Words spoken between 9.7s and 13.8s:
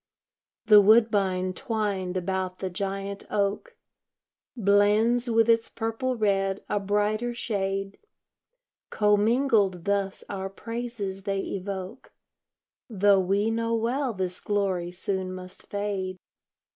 thus our praises they evoke, Tho' we know